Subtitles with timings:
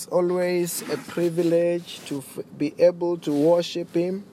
[0.00, 4.24] It's always a privilege to f- be able to worship Him,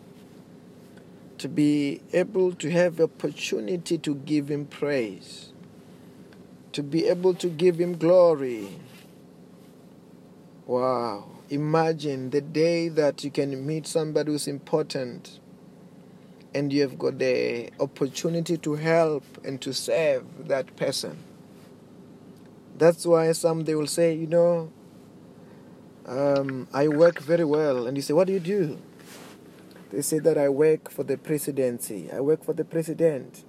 [1.40, 5.51] to be able to have opportunity to give Him praise,
[6.72, 8.80] to be able to give Him glory.
[10.66, 11.32] Wow.
[11.50, 15.41] Imagine the day that you can meet somebody who's important
[16.54, 21.21] and you have got the opportunity to help and to serve that person.
[22.77, 24.71] That's why some they will say, you know,
[26.07, 27.88] um, I work very well.
[27.88, 28.79] And you say, what do you do?
[29.91, 32.09] They say that I work for the presidency.
[32.11, 33.43] I work for the president.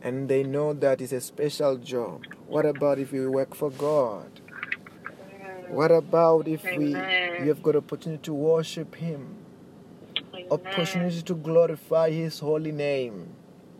[0.00, 2.24] And they know that it's a special job.
[2.46, 4.40] What about if you work for God?
[5.68, 9.36] What about if we you have got opportunity to worship Him,
[10.34, 10.46] Amen.
[10.50, 13.28] opportunity to glorify His holy name?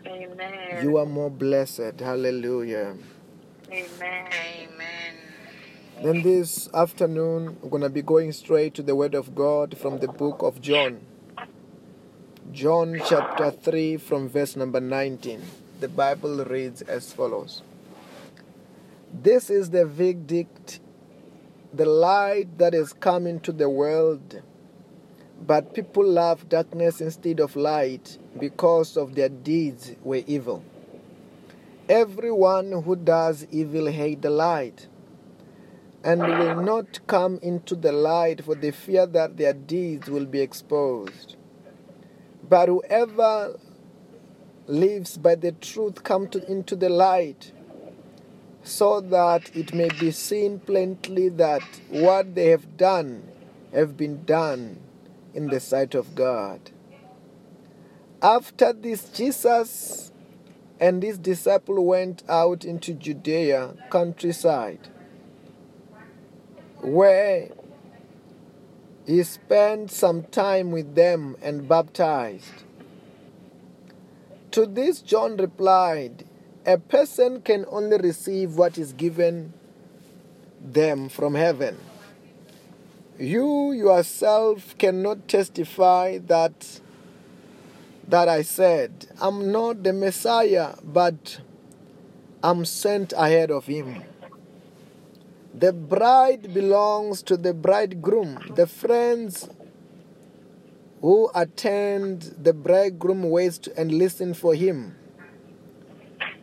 [0.07, 0.83] Amen.
[0.83, 2.01] You are more blessed.
[2.01, 2.95] Hallelujah.
[3.71, 3.89] Amen.
[4.01, 4.98] Amen.
[6.01, 9.99] Then this afternoon, we're going to be going straight to the Word of God from
[9.99, 11.01] the book of John.
[12.53, 15.43] John chapter 3, from verse number 19.
[15.81, 17.63] The Bible reads as follows
[19.13, 20.79] This is the verdict,
[21.75, 24.41] the light that is come into the world.
[25.45, 30.63] But people love darkness instead of light because of their deeds were evil.
[31.89, 34.87] Everyone who does evil hates the light
[36.05, 40.41] and will not come into the light for the fear that their deeds will be
[40.41, 41.37] exposed.
[42.49, 43.59] But whoever
[44.67, 47.53] lives by the truth come to, into the light
[48.63, 53.29] so that it may be seen plainly that what they have done
[53.73, 54.79] have been done
[55.35, 56.71] in the sight of God.
[58.21, 60.13] After this Jesus
[60.81, 64.89] and his disciple went out into Judea countryside
[66.83, 67.49] where
[69.07, 72.65] he spent some time with them and baptized.
[74.53, 76.25] To this, John replied,
[76.67, 79.53] A person can only receive what is given
[80.61, 81.79] them from heaven.
[83.19, 86.81] You yourself cannot testify that
[88.07, 91.41] that I said, I'm not the Messiah, but
[92.43, 94.03] I'm sent ahead of him.
[95.59, 98.39] The bride belongs to the bridegroom.
[98.55, 99.49] The friends
[101.01, 104.95] who attend the bridegroom waits and listen for him,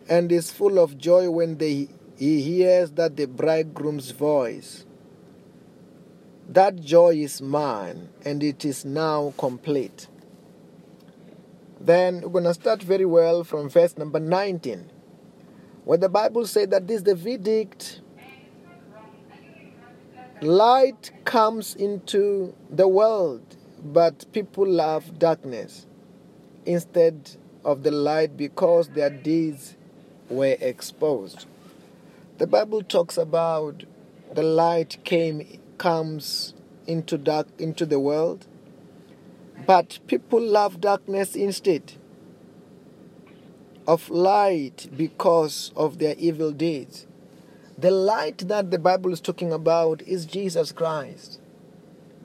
[0.09, 1.87] and is full of joy when they,
[2.17, 4.85] he hears that the bridegroom's voice.
[6.49, 10.09] That joy is mine, and it is now complete.
[11.79, 14.91] Then we're going to start very well from verse number 19,
[15.85, 18.01] where the Bible says that this is the verdict
[20.45, 23.41] Light comes into the world,
[23.83, 25.87] but people love darkness
[26.67, 27.31] instead
[27.63, 29.75] of the light because their deeds
[30.29, 31.47] were exposed.
[32.37, 33.85] The Bible talks about
[34.35, 36.53] the light came comes
[36.85, 38.45] into dark into the world,
[39.65, 41.93] but people love darkness instead
[43.87, 47.07] of light because of their evil deeds.
[47.77, 51.41] The light that the Bible is talking about is Jesus Christ.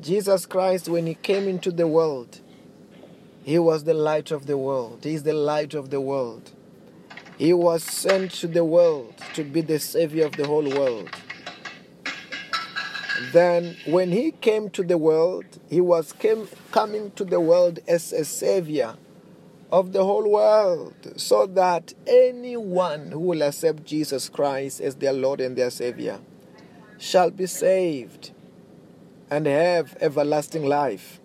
[0.00, 2.40] Jesus Christ, when He came into the world,
[3.42, 5.00] He was the light of the world.
[5.02, 6.52] He is the light of the world.
[7.36, 11.10] He was sent to the world to be the Savior of the whole world.
[13.32, 18.12] Then, when He came to the world, He was came, coming to the world as
[18.12, 18.94] a Savior
[19.72, 25.40] of the whole world, so that anyone who will accept Jesus Christ as their Lord
[25.40, 26.20] and their Savior
[26.98, 28.32] shall be saved
[29.30, 31.20] and have everlasting life.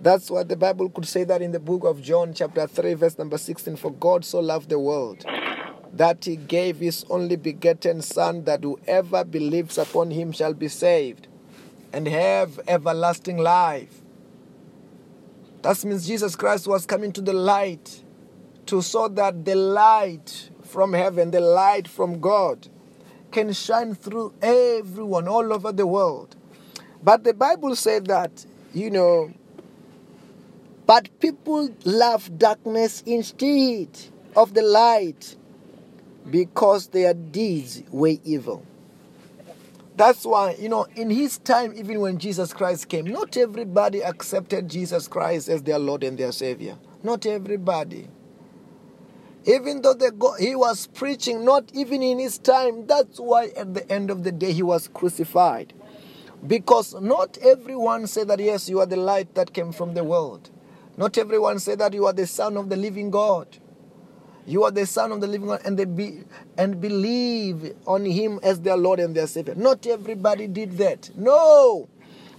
[0.00, 3.18] That's what the Bible could say that in the book of John, chapter 3, verse
[3.18, 5.24] number 16 For God so loved the world
[5.92, 11.26] that he gave his only begotten Son, that whoever believes upon him shall be saved
[11.92, 13.99] and have everlasting life.
[15.62, 18.02] That means Jesus Christ was coming to the light
[18.66, 22.68] to so that the light from heaven, the light from God,
[23.30, 26.36] can shine through everyone all over the world.
[27.02, 29.32] But the Bible said that, you know,
[30.86, 33.88] but people love darkness instead
[34.34, 35.36] of the light
[36.30, 38.64] because their deeds were evil.
[40.00, 44.66] That's why, you know, in his time, even when Jesus Christ came, not everybody accepted
[44.66, 46.78] Jesus Christ as their Lord and their Savior.
[47.02, 48.08] Not everybody.
[49.44, 53.92] Even though go, he was preaching, not even in his time, that's why at the
[53.92, 55.74] end of the day he was crucified.
[56.46, 60.48] Because not everyone said that, yes, you are the light that came from the world.
[60.96, 63.58] Not everyone said that you are the son of the living God.
[64.46, 66.24] You are the son of the living God and they be
[66.56, 69.54] and believe on him as their Lord and their Savior.
[69.54, 71.10] Not everybody did that.
[71.16, 71.88] No.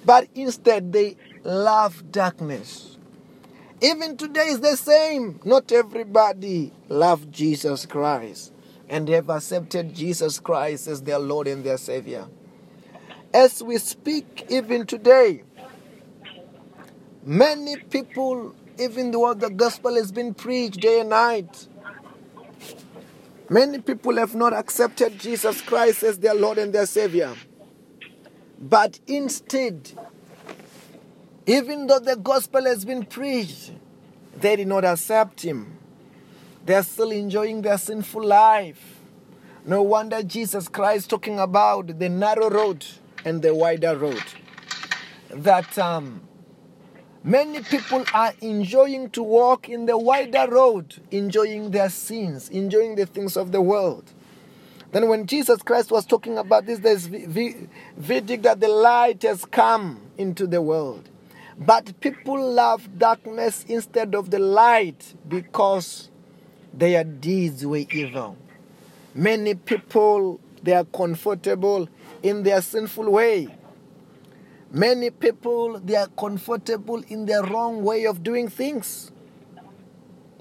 [0.04, 2.98] But instead they love darkness.
[3.82, 5.40] Even today is the same.
[5.44, 8.54] Not everybody love Jesus Christ
[8.90, 12.28] and have accepted Jesus Christ as their Lord and their Savior.
[13.34, 15.44] As we speak, even today,
[17.24, 21.68] many people, even though the gospel has been preached day and night,
[23.52, 27.36] many people have not accepted Jesus Christ as their Lord and their Savior.
[28.58, 29.92] But instead,
[31.46, 33.74] even though the gospel has been preached,
[34.38, 35.78] they did not accept Him.
[36.66, 39.00] They are still enjoying their sinful life.
[39.66, 42.86] No wonder Jesus Christ talking about the narrow road
[43.26, 44.24] and the wider road.
[45.30, 46.22] That um,
[47.24, 53.06] many people are enjoying to walk in the wider road, enjoying their sins, enjoying the
[53.06, 54.12] things of the world.
[54.92, 60.02] Then, when Jesus Christ was talking about this, there's verdict that the light has come
[60.18, 61.08] into the world.
[61.58, 66.10] But people love darkness instead of the light because
[66.74, 68.36] their deeds were evil.
[69.14, 71.88] Many people, they are comfortable
[72.24, 73.48] in their sinful way.
[74.74, 79.12] Many people, they are comfortable in their wrong way of doing things.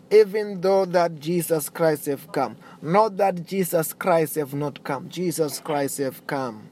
[0.09, 2.57] Even though that Jesus Christ have come.
[2.81, 5.09] Not that Jesus Christ have not come.
[5.09, 6.71] Jesus Christ have come.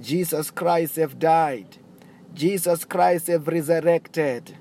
[0.00, 1.76] Jesus Christ have died.
[2.34, 4.56] Jesus Christ have resurrected.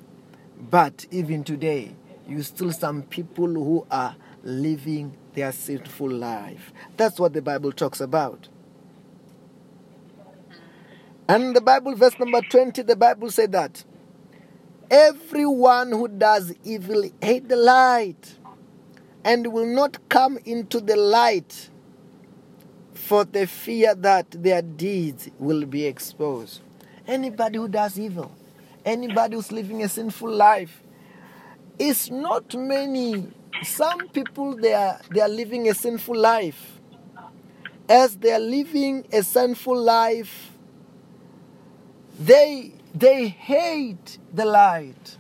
[0.70, 1.96] But even today,
[2.28, 6.74] you still some people who are living their sinful life.
[6.98, 8.50] That's what the Bible talks about.
[11.28, 13.84] And the Bible, verse number 20, the Bible said that
[14.90, 18.40] everyone who does evil hate the light
[19.26, 21.70] and will not come into the light
[22.94, 26.62] for the fear that their deeds will be exposed.
[27.06, 28.32] Anybody who does evil,
[28.86, 30.82] anybody who's living a sinful life,
[31.78, 33.28] it's not many.
[33.64, 36.80] Some people they are they are living a sinful life.
[37.90, 40.57] As they are living a sinful life,
[42.20, 45.18] they they hate the light.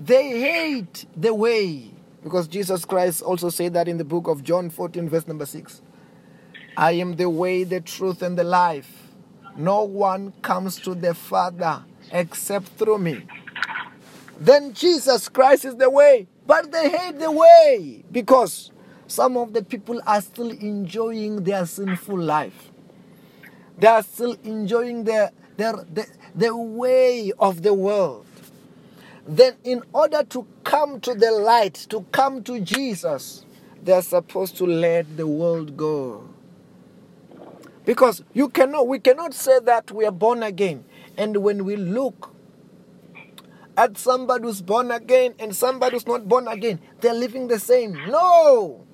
[0.00, 1.90] They hate the way.
[2.22, 5.82] Because Jesus Christ also said that in the book of John 14, verse number 6.
[6.76, 9.10] I am the way, the truth, and the life.
[9.56, 13.26] No one comes to the Father except through me.
[14.38, 16.26] Then Jesus Christ is the way.
[16.46, 18.70] But they hate the way because
[19.06, 22.70] some of the people are still enjoying their sinful life.
[23.78, 28.26] They are still enjoying their, their, the, the way of the world.
[29.26, 33.44] Then, in order to come to the light, to come to Jesus,
[33.82, 36.28] they are supposed to let the world go.
[37.84, 40.84] Because you cannot, we cannot say that we are born again.
[41.16, 42.34] And when we look
[43.76, 47.92] at somebody who's born again and somebody who's not born again, they're living the same.
[48.08, 48.86] No!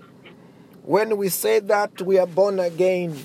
[0.82, 3.16] When we say that we are born again,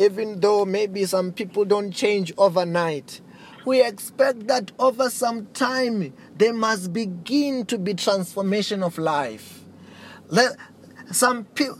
[0.00, 3.20] even though maybe some people don't change overnight,
[3.66, 9.62] we expect that over some time there must begin to be transformation of life.
[11.12, 11.78] Some people,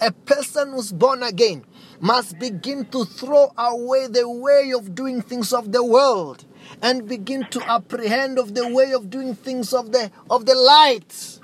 [0.00, 1.64] a person who's born again
[2.00, 6.44] must begin to throw away the way of doing things of the world
[6.82, 11.38] and begin to apprehend of the way of doing things of the of the light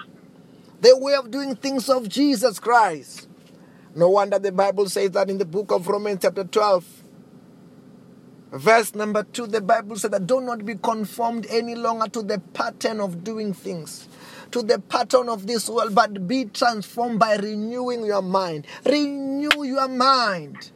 [0.80, 3.28] the way of doing things of Jesus Christ
[3.94, 7.02] no wonder the bible says that in the book of Romans chapter 12
[8.52, 12.38] verse number 2 the bible says that do not be conformed any longer to the
[12.52, 14.08] pattern of doing things
[14.54, 18.64] to the pattern of this world, but be transformed by renewing your mind.
[18.86, 20.70] Renew your mind.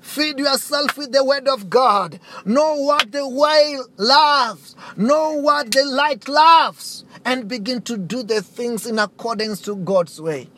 [0.00, 2.18] Feed yourself with the word of God.
[2.44, 4.74] Know what the whale loves.
[4.96, 7.04] Know what the light loves.
[7.24, 10.48] And begin to do the things in accordance to God's way.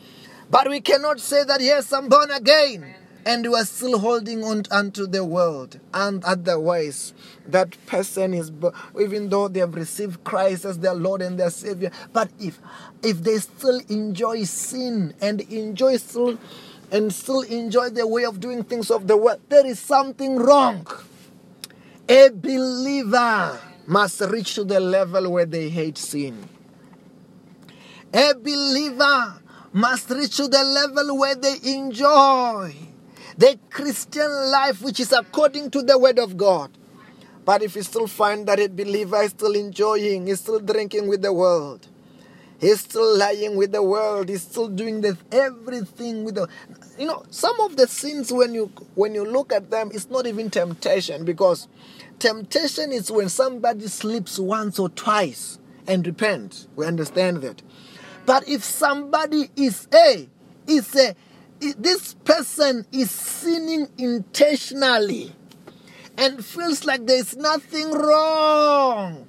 [0.50, 2.94] But we cannot say that, yes, I'm born again.
[3.26, 7.14] And you are still holding on unto the world and otherwise.
[7.48, 8.52] That person is
[9.00, 12.58] even though they have received christ as their lord and their savior but if
[13.02, 16.38] if they still enjoy sin and enjoy still
[16.92, 20.86] and still enjoy the way of doing things of the world there is something wrong.
[22.06, 26.46] A believer must reach to the level where they hate sin.
[28.12, 29.40] A believer
[29.74, 32.74] must reach to the level where they enjoy
[33.36, 36.70] the Christian life which is according to the word of God.
[37.44, 41.22] But if you still find that a believer is still enjoying, is still drinking with
[41.22, 41.88] the world,
[42.60, 46.48] he's still lying with the world, he's still doing the, everything with the
[46.96, 50.26] you know, some of the sins when you when you look at them, it's not
[50.26, 51.66] even temptation because
[52.20, 56.68] temptation is when somebody sleeps once or twice and repent.
[56.76, 57.62] We understand that.
[58.26, 60.28] But if somebody is a
[60.66, 61.14] is a
[61.60, 65.32] this person is sinning intentionally
[66.16, 69.26] and feels like there's nothing wrong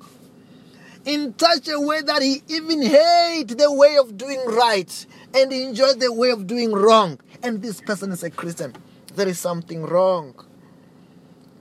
[1.05, 5.97] in such a way that he even hates the way of doing right and enjoys
[5.97, 8.73] the way of doing wrong and this person is a christian
[9.15, 10.35] there is something wrong.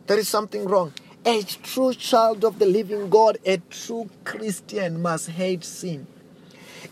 [0.09, 0.93] There is something wrong.
[1.25, 6.07] A true child of the living god a true christian must hate sin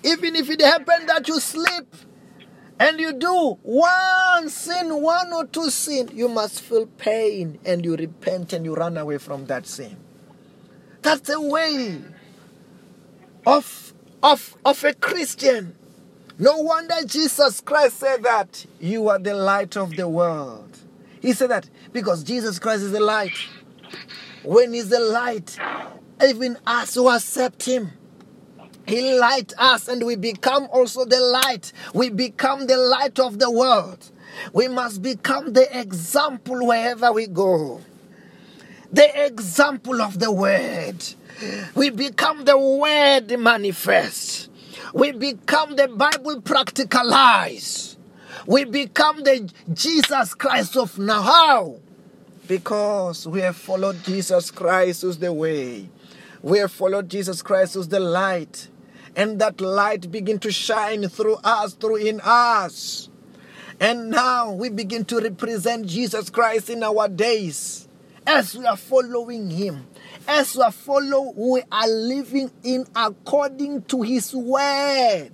[0.02, 1.86] even if it happens that you sleep
[2.78, 7.96] and you do one sin, one or two sin, you must feel pain and you
[7.96, 9.96] repent and you run away from that sin.
[11.02, 12.00] That's the way
[13.46, 15.76] of, of, of a Christian.
[16.38, 20.76] No wonder Jesus Christ said that you are the light of the world.
[21.20, 23.36] He said that because Jesus Christ is the light.
[24.42, 25.56] When He's the light,
[26.24, 27.92] even us who accept Him,
[28.86, 31.72] he light us and we become also the light.
[31.94, 34.10] We become the light of the world.
[34.52, 37.80] We must become the example wherever we go.
[38.92, 41.04] The example of the word.
[41.74, 44.50] We become the word manifest.
[44.94, 47.96] We become the Bible practicalize.
[48.46, 51.22] We become the Jesus Christ of now.
[51.22, 51.76] How?
[52.48, 55.88] Because we have followed Jesus Christ who's the way.
[56.42, 58.68] We have followed Jesus Christ who's the light
[59.14, 63.08] and that light begin to shine through us, through in us.
[63.78, 67.88] And now we begin to represent Jesus Christ in our days
[68.26, 69.86] as we are following Him,
[70.26, 75.30] as we are follow, we are living in according to His word.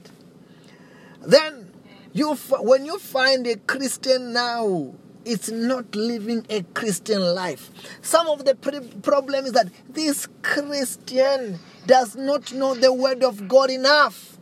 [1.26, 1.72] Then
[2.12, 4.94] you, when you find a Christian now
[5.24, 7.70] it's not living a Christian life.
[8.02, 8.54] Some of the
[9.02, 14.38] problem is that this Christian does not know the word of God enough.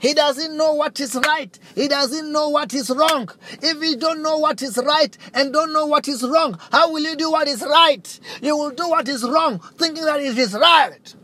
[0.00, 1.58] He doesn't know what is right.
[1.74, 3.28] He doesn't know what is wrong.
[3.60, 7.02] If you don't know what is right and don't know what is wrong, how will
[7.02, 8.20] you do what is right?
[8.40, 11.14] You will do what is wrong, thinking that it is right.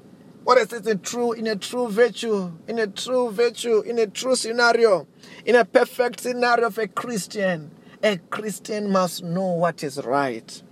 [0.42, 4.06] What is it in true in a true virtue, in a true virtue, in a
[4.06, 5.06] true scenario,
[5.46, 7.70] in a perfect scenario of a Christian?
[8.04, 10.62] A Christian must know what is right.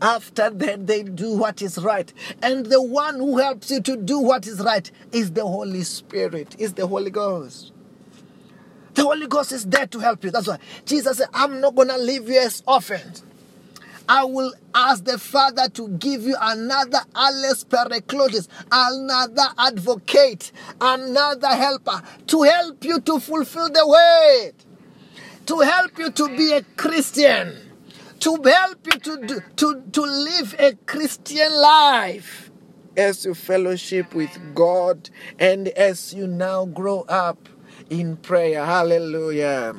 [0.00, 2.10] After that, they do what is right.
[2.40, 6.56] And the one who helps you to do what is right is the Holy Spirit,
[6.58, 7.72] is the Holy Ghost.
[8.94, 10.30] The Holy Ghost is there to help you.
[10.30, 13.22] That's why Jesus said, I'm not going to leave you as orphans.
[14.08, 22.00] I will ask the Father to give you another Allos Paracletus, another advocate, another helper
[22.28, 24.63] to help you to fulfill the word
[25.46, 27.56] to help you to be a Christian,
[28.20, 32.50] to help you to, do, to, to live a Christian life
[32.96, 37.48] as you fellowship with God and as you now grow up
[37.90, 38.64] in prayer.
[38.64, 39.74] Hallelujah.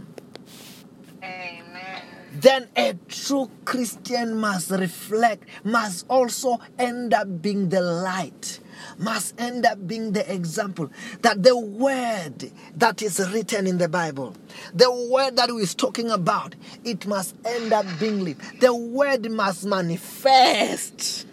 [1.24, 2.02] Amen.
[2.34, 8.60] Then a true Christian must reflect, must also end up being the light
[8.98, 10.90] must end up being the example
[11.22, 14.36] that the word that is written in the Bible,
[14.74, 18.62] the word that we're talking about, it must end up being lived.
[18.62, 21.28] The word must manifest.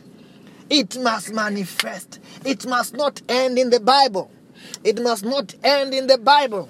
[0.71, 2.21] It must manifest.
[2.45, 4.31] It must not end in the Bible.
[4.85, 6.69] It must not end in the Bible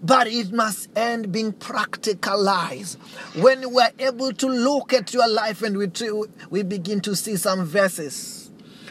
[0.00, 2.96] but it must end being practicalized.
[3.42, 5.88] When we're able to look at your life and we,
[6.50, 8.37] we begin to see some verses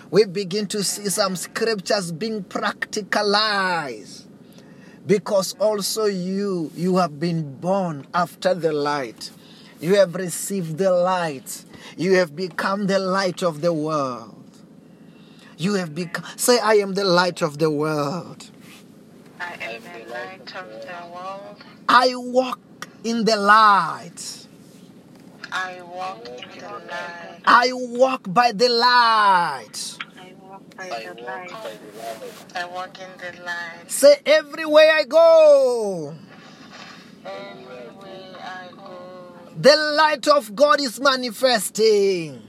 [0.09, 4.23] we begin to see some scriptures being practicalized.
[5.05, 9.31] Because also you you have been born after the light.
[9.79, 11.63] You have received the light.
[11.97, 14.33] You have become the light of the world.
[15.57, 18.51] You have become say i am the light of the world.
[19.39, 21.63] I am the light of the world.
[21.87, 24.46] I walk in the light
[25.51, 27.41] I walk in the light.
[27.45, 29.97] I walk by the light.
[30.19, 31.51] I walk by the light.
[32.55, 33.89] I walk in the light.
[33.91, 36.15] Say everywhere I go.
[37.25, 39.33] Everywhere I go.
[39.59, 42.43] The light of God is manifesting.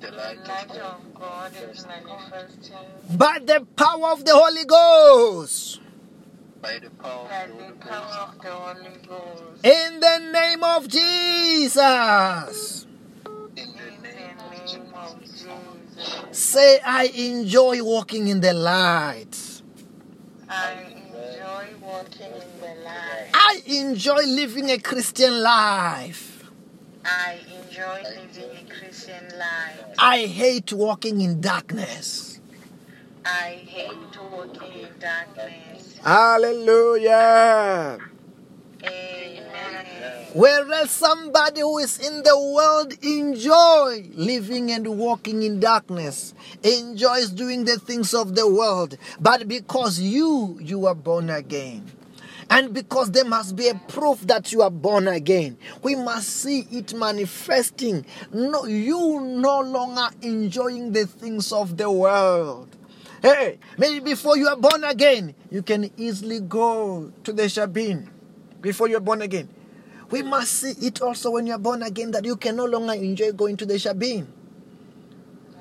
[0.00, 3.16] The light of God is manifesting.
[3.16, 5.81] By the power of the Holy Ghost.
[6.62, 9.64] By the power of the Holy Ghost.
[9.64, 12.86] In the name of Jesus.
[13.56, 14.36] In the name
[14.94, 16.22] of Jesus.
[16.30, 19.36] Say, I enjoy walking in the light.
[20.48, 23.30] I enjoy walking in the light.
[23.34, 26.44] I enjoy living a Christian life.
[27.04, 29.96] I enjoy living a Christian life.
[29.98, 32.38] I hate walking in darkness.
[33.24, 35.81] I hate walking in darkness.
[36.04, 37.96] Hallelujah.
[38.82, 40.26] Amen.
[40.34, 47.64] Whereas somebody who is in the world enjoy living and walking in darkness, enjoys doing
[47.64, 51.84] the things of the world, but because you you are born again.
[52.50, 56.66] And because there must be a proof that you are born again, we must see
[56.72, 58.04] it manifesting.
[58.32, 62.68] No, you no longer enjoying the things of the world.
[63.22, 68.08] Hey, maybe before you are born again, you can easily go to the shebeen
[68.60, 69.48] before you are born again.
[70.10, 72.94] We must see it also when you are born again that you can no longer
[72.94, 74.26] enjoy going to the shebeen.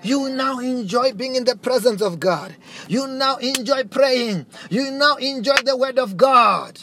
[0.02, 2.56] You now enjoy being in the presence of God.
[2.88, 4.48] You now enjoy praying.
[4.72, 6.80] You now enjoy the word of God.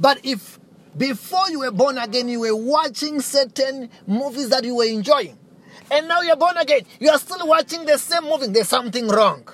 [0.00, 0.58] But if
[0.96, 5.38] before you were born again, you were watching certain movies that you were enjoying,
[5.90, 9.46] and now you're born again, you are still watching the same movie, there's something wrong.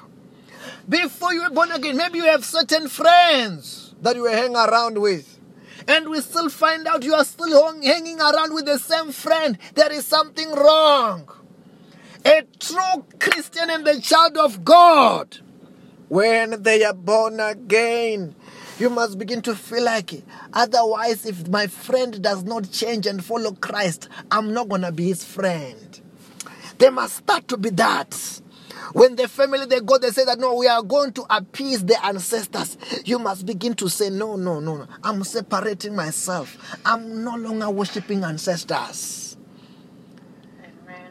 [0.89, 5.39] Before you were born again, maybe you have certain friends that you hang around with.
[5.87, 9.59] And we still find out you are still hang- hanging around with the same friend.
[9.75, 11.29] There is something wrong.
[12.25, 15.39] A true Christian and the child of God,
[16.09, 18.35] when they are born again,
[18.79, 20.25] you must begin to feel like it.
[20.53, 25.09] Otherwise, if my friend does not change and follow Christ, I'm not going to be
[25.09, 26.01] his friend.
[26.79, 28.41] There must start to be that.
[28.93, 32.05] When the family they go, they say that no, we are going to appease the
[32.05, 32.77] ancestors.
[33.05, 34.87] You must begin to say, no, no, no, no.
[35.03, 36.57] I'm separating myself.
[36.85, 39.37] I'm no longer worshiping ancestors.
[40.63, 41.11] Amen.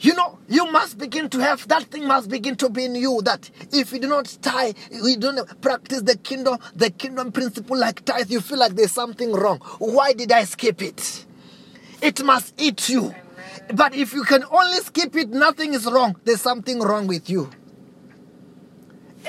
[0.00, 3.22] You know, you must begin to have that thing must begin to be in you
[3.24, 8.04] that if you do not tie, you don't practice the kingdom, the kingdom principle like
[8.04, 9.58] tithe, you feel like there's something wrong.
[9.78, 11.24] Why did I skip it?
[12.02, 13.14] It must eat you.
[13.74, 16.16] But if you can only skip it, nothing is wrong.
[16.24, 17.50] There's something wrong with you.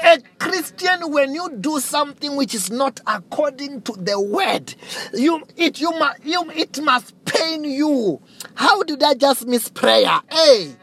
[0.03, 4.75] A Christian, when you do something which is not according to the word,
[5.13, 5.91] you it you,
[6.23, 8.21] you it must pain you.
[8.53, 10.21] How did I just miss prayer?
[10.31, 10.75] Hey,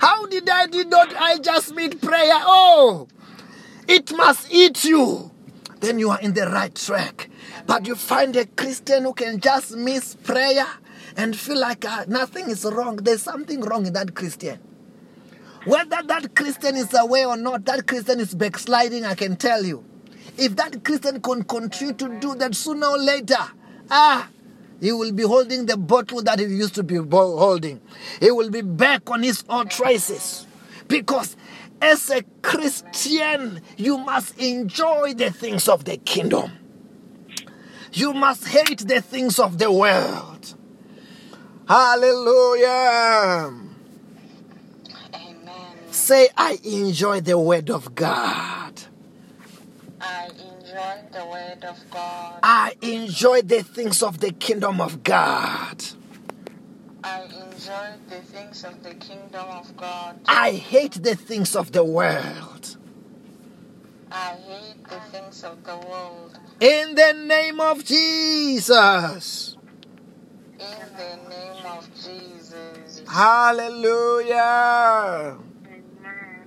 [0.00, 2.40] how did I did not I just miss prayer?
[2.46, 3.06] Oh,
[3.86, 5.30] it must eat you.
[5.80, 7.28] Then you are in the right track.
[7.66, 10.66] But you find a Christian who can just miss prayer
[11.16, 12.96] and feel like uh, nothing is wrong.
[12.96, 14.58] There's something wrong in that Christian.
[15.64, 19.84] Whether that Christian is aware or not, that Christian is backsliding, I can tell you.
[20.36, 23.36] If that Christian can continue to do that sooner or later,
[23.90, 24.28] ah,
[24.80, 27.80] he will be holding the bottle that he used to be holding.
[28.18, 30.46] He will be back on his old traces.
[30.88, 31.36] Because
[31.80, 36.50] as a Christian, you must enjoy the things of the kingdom.
[37.92, 40.31] You must hate the things of the world.
[41.68, 43.52] Hallelujah.
[45.14, 45.76] Amen.
[45.90, 48.82] Say, I enjoy the word of God.
[50.00, 52.40] I enjoy the word of God.
[52.42, 55.82] I enjoy the things of the kingdom of God.
[57.04, 60.18] I enjoy the things of the kingdom of God.
[60.26, 62.76] I hate the things of the world.
[64.10, 66.38] I hate the things of the world.
[66.60, 69.51] In the name of Jesus.
[70.62, 73.02] In the name of Jesus.
[73.08, 74.38] Hallelujah.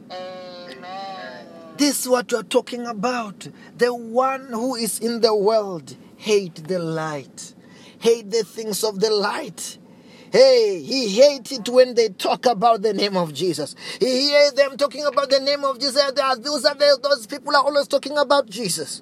[0.10, 1.48] Amen.
[1.76, 3.50] This is what we're talking about.
[3.78, 7.54] The one who is in the world hate the light,
[8.00, 9.80] hate the things of the light.
[10.32, 13.76] Hey, he hates it when they talk about the name of Jesus.
[14.00, 16.02] He hears them talking about the name of Jesus.
[16.40, 19.02] Those are the, those people are always talking about Jesus.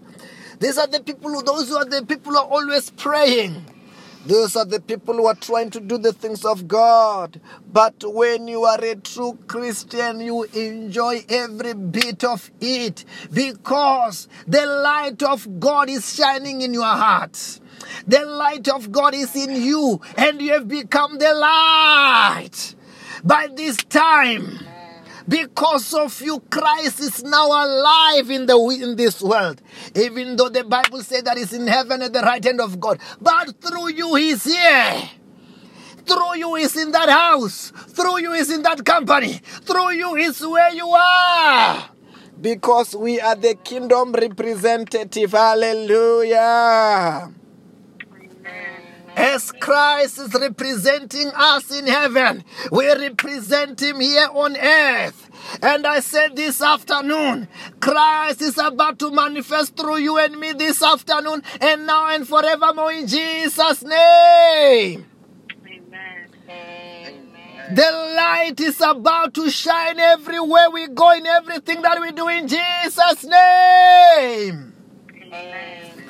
[0.60, 3.64] These are the people who, those who are the people who are always praying.
[4.26, 7.42] Those are the people who are trying to do the things of God.
[7.72, 14.66] But when you are a true Christian, you enjoy every bit of it because the
[14.66, 17.60] light of God is shining in your heart.
[18.08, 22.76] The light of God is in you, and you have become the light.
[23.26, 24.60] By this time,
[25.28, 29.62] because of you, Christ is now alive in the in this world.
[29.96, 33.00] Even though the Bible says that he's in heaven at the right hand of God,
[33.22, 35.10] but through you he's here.
[36.06, 37.72] Through you is in that house.
[37.72, 39.34] Through you is in that company.
[39.64, 41.90] Through you is where you are.
[42.42, 45.32] because we are the kingdom representative.
[45.32, 47.32] Hallelujah.
[49.16, 55.30] As Christ is representing us in heaven, we represent him here on earth.
[55.62, 57.48] And I said this afternoon,
[57.80, 62.92] Christ is about to manifest through you and me this afternoon and now and forevermore
[62.92, 65.06] in Jesus' name.
[65.68, 66.30] Amen.
[66.50, 67.76] Amen.
[67.76, 72.48] The light is about to shine everywhere we go in everything that we do in
[72.48, 74.74] Jesus' name.
[75.32, 76.03] Amen.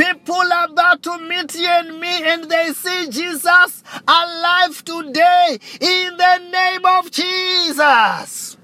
[0.00, 6.16] People are about to meet you and me, and they see Jesus alive today in
[6.16, 8.56] the name of Jesus.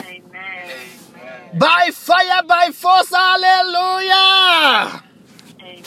[0.00, 1.58] Amen.
[1.58, 5.02] By fire, by force, hallelujah.
[5.60, 5.82] Amen.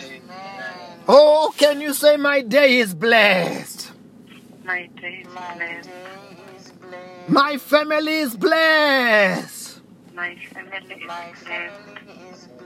[0.00, 1.00] Amen.
[1.06, 3.92] Oh, can you say, My day is blessed?
[4.64, 5.58] My day is blessed.
[5.58, 5.92] day
[6.56, 7.28] is blessed.
[7.28, 9.80] My family is blessed.
[10.14, 11.97] My family is blessed.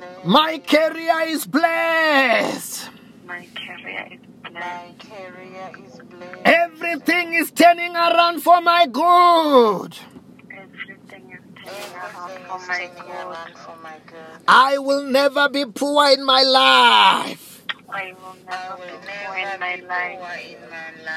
[0.02, 0.26] Family is blessed.
[0.26, 2.90] My career is blessed.
[3.26, 4.98] My career is blessed.
[4.98, 6.42] Career is blessed.
[6.44, 9.98] Everything is turning around for my good.
[10.50, 13.10] Everything is turning around Everything for is my turning good.
[13.10, 14.44] around for my good.
[14.48, 17.51] I will never be poor in my life.
[17.94, 20.18] I will never be poor in my life.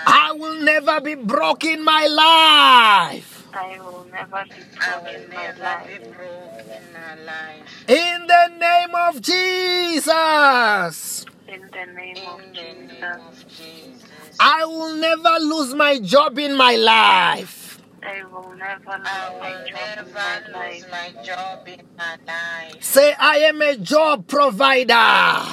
[0.07, 3.47] I will never be broke in my life.
[3.53, 5.87] I will never be I poor will in my never life.
[5.87, 7.63] be broke in my life.
[7.87, 11.25] In the name of Jesus.
[11.47, 14.35] In the name of In the name Jesus.
[14.39, 17.79] I will never lose my job in my life.
[18.03, 22.83] I will never lose my job in my never lose my job in my life.
[22.83, 25.45] Say, I am a job provider.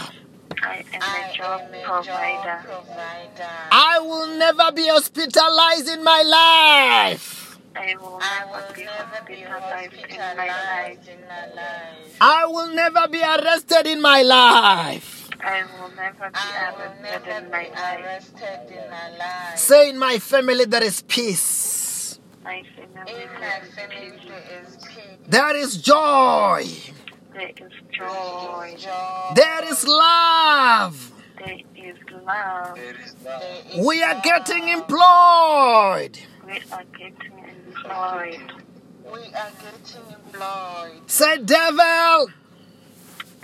[0.63, 2.63] I am I a job am a provider.
[2.69, 3.51] job provider.
[3.73, 7.59] I will never be hospitalized in my life.
[7.75, 9.93] I will never be hospitalized in my life.
[9.93, 12.17] hospitalized in my life.
[12.21, 15.29] I will never be arrested in my life.
[15.41, 18.05] I will never be arrested in my life.
[18.05, 19.59] arrested in my life.
[19.59, 22.21] Say, in my family, there is peace.
[22.45, 25.27] My family In my family there is peace.
[25.29, 26.67] There is joy.
[27.35, 28.77] There is joy.
[28.79, 29.35] Joy.
[29.35, 31.13] There is love.
[31.39, 32.79] There is love.
[33.87, 36.19] We are getting employed.
[36.47, 38.53] We are getting employed.
[39.05, 41.11] We are getting employed.
[41.11, 42.29] Say, devil,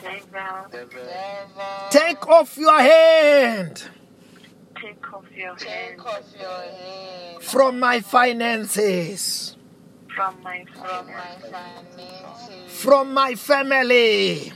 [0.01, 3.89] Devil, Devil, take off your hand
[4.81, 9.57] take off your take hand off your hand from my finances,
[10.19, 14.53] from my from my finances, finances, from my family,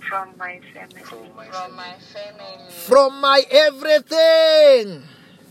[0.00, 5.02] from my family, from my family, from my everything.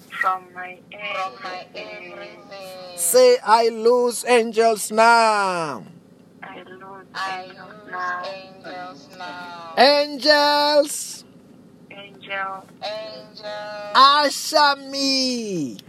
[0.10, 2.12] from my everything.
[2.12, 2.98] everything.
[2.98, 5.86] Say, I lose angels now.
[6.44, 8.24] I lose angels now.
[8.28, 9.74] angels now.
[9.78, 11.24] Angels,
[11.90, 15.86] Angel, Angels, usher me usher usher me me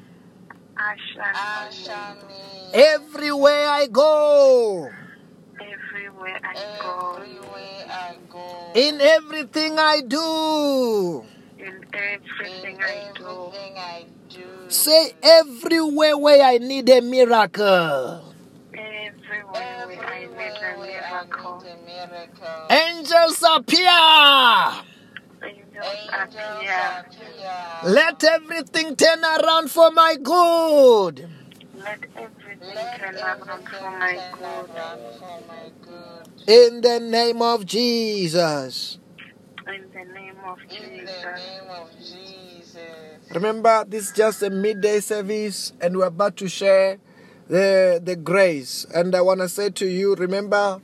[2.73, 4.91] everywhere I go,
[5.61, 8.73] everywhere I go, everywhere I go.
[8.75, 11.25] in everything I do.
[11.59, 13.25] in everything I do.
[13.27, 14.45] everything I do.
[14.69, 18.25] Say, everywhere where I need a miracle.
[18.75, 19.09] Everywhere
[19.53, 21.63] where I need Everywhere a where I miracle.
[21.63, 22.67] need a miracle.
[22.71, 23.89] Angels appear.
[23.89, 24.87] Angels
[25.43, 25.49] Angels appear.
[25.49, 25.68] appear.
[27.85, 31.29] Let everything turn around for my good.
[31.77, 34.71] Let everything turn around for my good.
[34.71, 36.49] around for my good.
[36.49, 38.99] In the name of Jesus.
[39.69, 41.25] In the name of In the Jesus.
[41.25, 43.35] name of Jesus.
[43.35, 46.99] Remember, this is just a midday service, and we're about to share
[47.49, 48.85] the, the grace.
[48.95, 50.81] And I want to say to you, remember,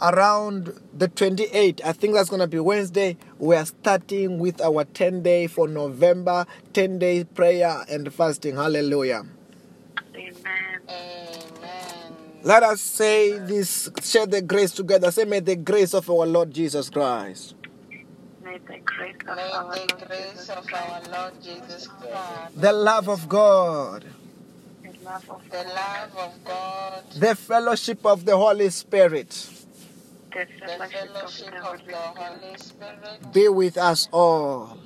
[0.00, 4.84] around the 28th, I think that's going to be Wednesday, we are starting with our
[4.84, 8.56] 10 day for November, 10 day prayer and fasting.
[8.56, 9.24] Hallelujah.
[10.14, 10.80] Amen.
[10.88, 12.16] Amen.
[12.42, 15.10] Let us say this, share the grace together.
[15.10, 17.54] Say, may the grace of our Lord Jesus Christ,
[18.42, 22.60] May the grace of our the Lord grace Jesus of Christ, our Lord Jesus Christ,
[22.60, 24.06] the love of God,
[24.82, 29.59] the love of the God, love of God, the fellowship of the Holy Spirit
[33.32, 34.78] be with us all.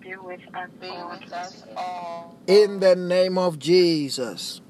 [0.00, 1.10] be with us be all.
[1.10, 2.38] with us all.
[2.46, 4.60] In the name of Jesus.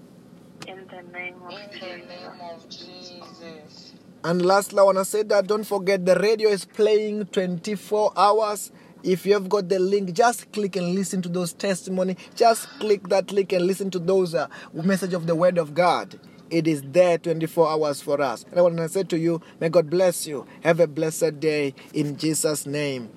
[0.67, 2.09] In the name of In the Jesus.
[2.09, 3.93] name of Jesus.
[4.25, 8.71] And lastly, I want to say that don't forget the radio is playing 24 hours.
[9.03, 12.17] If you have got the link, just click and listen to those testimony.
[12.37, 16.21] Just click that link and listen to those uh, message of the Word of God.
[16.53, 18.45] It is there 24 hours for us.
[18.51, 20.47] And I want to say to you, may God bless you.
[20.63, 23.09] Have a blessed day in Jesus' name.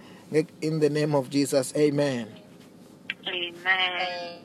[0.61, 2.29] In the name of Jesus, amen.
[3.27, 4.39] Amen.